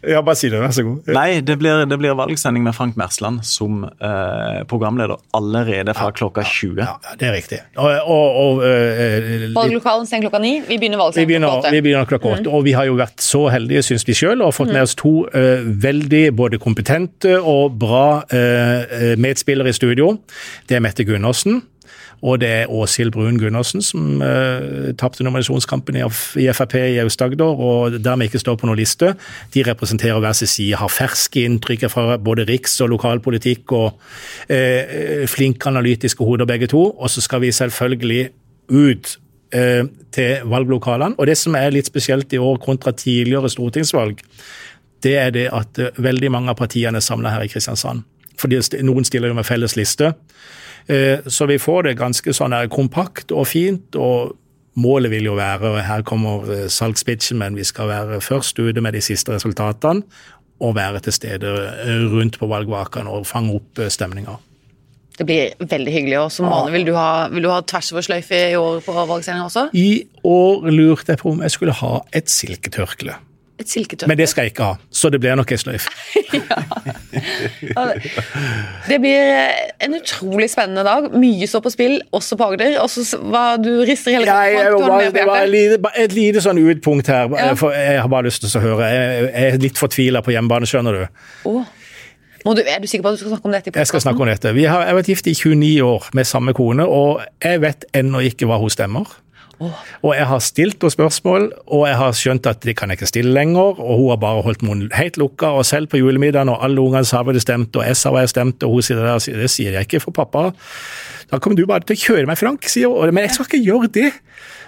[0.07, 1.09] Ja, bare si det, vær så god.
[1.11, 6.45] Nei, det blir, det blir valgsending med Frank Mersland som eh, programleder allerede fra klokka
[6.47, 6.79] 20.
[6.79, 7.59] Ja, det er riktig.
[7.75, 10.53] Og, og, og eh, Valglokalen stenger klokka ni.
[10.69, 13.83] Vi begynner valgsending klokka vi begynner klokka åtte, og vi har jo vært så heldige,
[13.89, 19.13] syns vi sjøl, og fått med oss to eh, veldig både kompetente og bra eh,
[19.19, 20.15] medspillere i studio.
[20.69, 21.61] Det er Mette Gundersen.
[22.21, 26.03] Og det er Åshild Brun Gundersen, som uh, tapte nominasjonskampen i,
[26.43, 29.13] i Frp i Aust-Agder, og dermed ikke står på noen liste.
[29.53, 33.95] De representerer hver sin side, har ferske inntrykk fra både riks- og lokalpolitikk, og
[34.51, 36.89] uh, flinke analytiske hoder begge to.
[36.91, 38.29] Og så skal vi selvfølgelig
[38.69, 39.15] ut
[39.55, 39.83] uh,
[40.15, 41.17] til valglokalene.
[41.17, 44.25] Og det som er litt spesielt i år kontra tidligere stortingsvalg,
[45.03, 48.03] det er det at eh, veldig mange av partiene er samla her i Kristiansand.
[48.39, 50.13] Fordi noen stiller jo med felles liste.
[50.89, 53.95] Eh, Så vi får det ganske sånn her kompakt og fint.
[53.95, 54.35] og
[54.79, 58.81] Målet vil jo være, og her kommer eh, salgspitchen, men vi skal være først ute
[58.81, 60.03] med de siste resultatene.
[60.59, 64.37] Og være til stede eh, rundt på valgvakene og fange opp stemninga.
[65.19, 66.19] Det blir veldig hyggelig.
[66.19, 68.95] Og som vanlig, vil du ha, vil du ha tvers over sløyfe i år på
[68.95, 69.65] valgsendinga også?
[69.75, 73.17] I år lurte jeg på om jeg skulle ha et silketørkle.
[73.59, 74.07] Et silketøy.
[74.07, 75.91] Men det skal jeg ikke ha, så det blir nok ei sløyfe.
[78.89, 79.33] Det blir
[79.83, 81.09] en utrolig spennende dag.
[81.19, 82.77] Mye står på spill, også på Agder.
[82.83, 85.11] Og så var du rister hele tiden.
[85.13, 87.53] det var et lite, sånn utpunkt her, Ja.
[87.59, 88.87] for jeg har bare lyst til å høre.
[88.87, 91.05] Jeg, er litt fortvila på hjemmebane, skjønner du.
[91.49, 91.63] Oh.
[92.45, 94.01] Må du, er du sikker på at du skal snakke om dette i Jeg skal
[94.01, 94.53] snakke om dette.
[94.55, 97.83] Vi har, jeg har vært gift i 29 år med samme kone, og jeg vet
[97.93, 99.11] ennå ikke hva hun stemmer.
[99.59, 103.09] Og jeg har stilt henne spørsmål, og jeg har skjønt at det kan jeg ikke
[103.11, 103.79] stille lenger.
[103.79, 107.05] Og hun har bare holdt munnen helt lukka, og selv på julemiddagen og alle ungene
[107.05, 109.41] sa hva de stemte, og jeg sa hva jeg stemte, og hun sier det der,
[109.43, 110.45] det sier jeg ikke for pappa.
[111.29, 113.13] Da kommer du bare til å kjøre meg, Frank, sier hun.
[113.13, 114.07] Men jeg skal ikke gjøre det.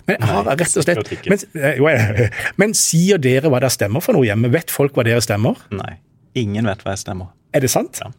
[0.08, 3.70] Men jeg har rett og slett men, eh, jo, jeg- men sier dere hva dere
[3.74, 4.50] stemmer for noe hjemme?
[4.52, 5.56] Vet folk hva dere stemmer?
[5.72, 5.96] Nei.
[6.36, 7.28] Ingen vet hva jeg stemmer.
[7.54, 8.00] Er det sant?
[8.04, 8.12] Ja.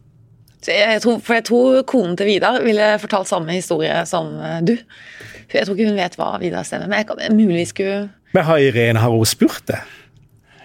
[0.63, 4.61] Så Jeg tror, for jeg tror konen til Vidar ville fortalt samme historie som eh,
[4.63, 4.77] du.
[5.59, 7.99] Jeg tror ikke hun vet hva Vidar stemmer, men jeg kan muligvis skulle
[8.33, 9.81] Men har Irene har hun spurt det?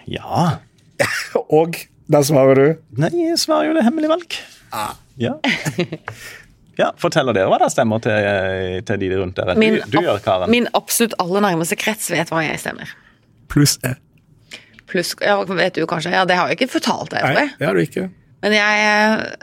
[0.08, 0.58] Ja.
[1.60, 1.76] Og
[2.08, 2.66] da svarer du?
[3.02, 4.38] Nei, jeg svarer jo det hemmelig valg.
[5.20, 5.34] Ja.
[6.80, 6.90] ja.
[7.00, 9.56] Forteller dere hva da stemmer til, til de rundt dere?
[9.60, 10.50] Min, du, du gjør, Karen.
[10.52, 12.92] min absolutt aller nærmeste krets vet hva jeg stemmer.
[13.52, 13.94] Pluss E.
[14.88, 16.14] Pluss ja, vet du kanskje?
[16.16, 17.50] Ja, det har jeg ikke fortalt deg, tror jeg.
[17.50, 18.06] Nei, det har du ikke.
[18.44, 19.36] Men jeg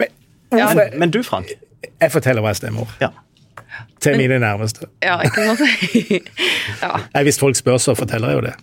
[0.00, 0.14] Men,
[0.54, 1.50] Ja, men, Men du, Frank.
[2.00, 2.90] jeg forteller hva jeg stemmer.
[3.02, 3.12] Ja.
[4.00, 4.86] Til mine nærmeste.
[5.02, 5.60] Ja, ikke sant?
[7.14, 7.22] ja.
[7.22, 8.54] Hvis folk spør, så forteller jeg jo det.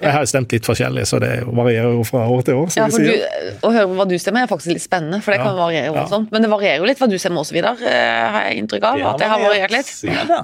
[0.00, 2.68] Jeg har stemt litt forskjellig, så det varierer jo fra år til år.
[2.76, 3.64] ja, du.
[3.66, 5.94] Å høre hva du stemmer er faktisk litt spennende, for det Ja, kan variere ja.
[5.96, 6.30] voldsomt.
[6.34, 9.02] Men det varierer jo litt hva du stemmer også, Vidar, eh, har jeg inntrykk av.
[9.12, 9.90] At det har variert litt.
[10.06, 10.40] Ja, da.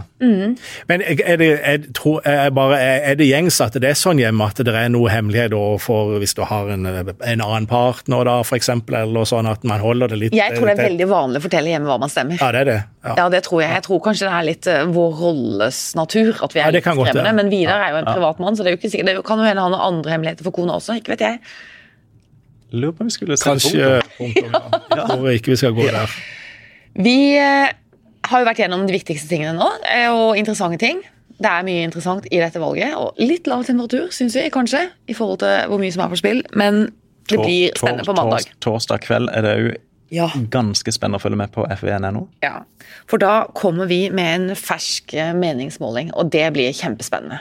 [0.88, 4.75] Men er det, er, bare, er det gjengs at det er sånn hjemme at det
[4.75, 9.29] er noe hemmelighet for hvis du har en, en annen partner, da, for eksempel, eller
[9.29, 11.90] sånn at man holder det litt Jeg tror det er veldig vanlig å fortelle hjemme
[11.90, 12.40] hva man stemmer.
[12.40, 12.81] Ja, det er det.
[13.05, 13.14] Ja.
[13.19, 13.71] Ja, det tror jeg.
[13.75, 16.87] Jeg tror kanskje det er litt eh, vår rolles natur at vi er Ja, litt
[16.87, 17.35] fremmede.
[17.37, 19.11] Men Vidar er jo en privatmann, så det er jo ikke sikkert.
[19.11, 21.41] Det kan jo hende han har andre hemmeligheter for kona også, ikke vet jeg.
[22.75, 24.55] Lurer på om vi skulle se Kanskje punktum.
[24.99, 25.07] ja.
[25.15, 26.15] Hvor ikke vi skal gå der.
[27.05, 27.71] Vi eh,
[28.31, 31.03] har jo vært gjennom de viktigste tingene nå, eh, og interessante ting.
[31.35, 35.17] Det er mye interessant i dette valget, og litt lav temperatur, syns vi kanskje, i
[35.19, 36.43] forhold til hvor mye som er på spill.
[36.55, 36.85] Men
[37.31, 38.47] det blir spennende på mandag.
[38.63, 39.73] Torsdag kveld er det jo
[40.15, 40.29] Ja.
[40.53, 42.29] ganske spennende å følge med på FVN.no.
[42.45, 42.61] ja.
[43.11, 47.41] For da kommer vi med en fersk eh, meningsmåling, og det blir kjempespennende.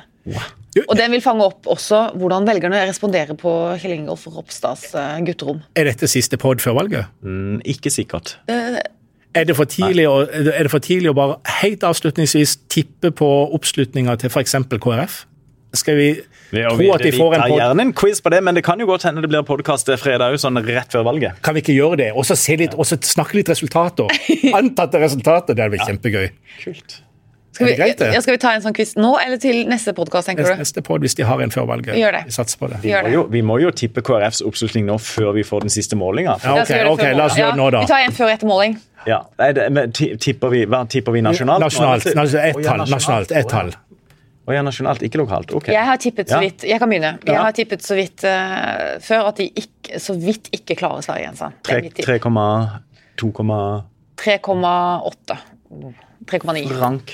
[0.81, 5.62] Og den vil fange opp også hvordan velgerne responderer på Kjell Ingolf Ropstads eh, gutterom.
[5.77, 7.12] Er dette siste pod før valget?
[7.21, 8.38] Mm, ikke sikkert.
[8.49, 14.33] Er det, å, er det for tidlig å bare helt avslutningsvis tippe på oppslutninga til
[14.33, 14.57] f.eks.
[14.73, 15.23] KrF?
[15.73, 16.09] Skal vi
[16.53, 18.81] tro at de får en Vi tar gjerne en quiz på det, men det kan
[18.81, 21.41] jo godt hende det blir podkast fredag òg, sånn rett før valget.
[21.45, 22.12] Kan vi ikke gjøre det?
[22.13, 24.13] Og så se litt, og så snakke litt resultater?
[24.53, 25.57] Antatte resultater.
[25.57, 26.29] Det hadde vært kjempegøy.
[26.62, 26.99] Kult.
[27.54, 28.08] Skal vi, det greit, det?
[28.16, 30.62] ja, skal vi ta en sånn quiz nå, eller til neste podkast, tenker Neste, du?
[30.66, 31.94] neste pod hvis de har en før valget.
[31.94, 32.24] Vi gjør det.
[32.26, 32.80] Vi satser på det.
[32.82, 35.74] Vi Gjør må, jo, vi må jo tippe KrFs oppslutning nå før vi får den
[35.74, 36.39] siste målinga.
[36.42, 37.76] Ja, okay, ok, skal vi gjøre det ok, før la oss gjøre det nå, Ja,
[37.78, 37.82] da.
[37.86, 38.78] Vi tar en før og etter måling.
[39.06, 39.20] Ja.
[39.38, 41.62] Nei, det, men, tipper vi, hva tipper vi nasjonalt?
[41.62, 42.06] Nasjonalt.
[42.10, 42.86] ett Å, tall.
[42.89, 43.32] Nasjonalt.
[43.36, 43.74] Ett tall.
[44.44, 45.54] Å ja, nasjonalt, ikke lokalt.
[45.56, 45.70] Ok.
[45.72, 47.13] Jeg har tippet så vidt Jeg kan begynne.
[47.24, 47.44] Jeg Ja.
[47.46, 51.52] har tippet så vidt uh, før at de ikke, så vidt ikke klarer Sverigegrensa.
[51.70, 52.08] Er mitt tipp.
[52.10, 53.30] 3,2,
[54.20, 55.38] 3,8.
[56.28, 56.80] 3,9.
[56.80, 57.13] rank.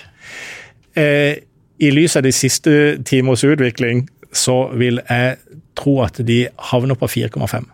[0.99, 1.39] Eh,
[1.79, 2.73] I lys av de siste
[3.07, 5.37] timers utvikling så vil jeg
[5.79, 7.65] tro at de havner på 4,5.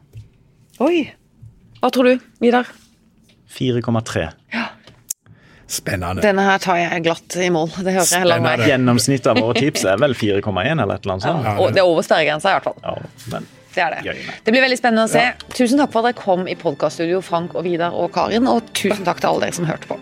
[0.86, 1.06] Oi.
[1.82, 2.70] Hva tror du, Vidar?
[3.56, 4.30] 4,3.
[5.68, 6.22] Spennende.
[6.22, 7.72] Denne her tar jeg glatt i mål.
[7.82, 8.62] Det hører jeg heller meg.
[8.70, 10.46] Gjennomsnittet av våre tips er vel 4,1
[10.84, 11.48] eller et eller annet sånt.
[11.48, 12.78] Ja, det er over sperregrensa, i hvert fall.
[12.84, 14.14] Ja, men Det er det.
[14.46, 15.24] Det blir veldig spennende å se.
[15.58, 19.04] Tusen takk for at dere kom i podkaststudio, Frank og Vidar og Karin, og tusen
[19.08, 19.98] takk til alle dere som hørte på.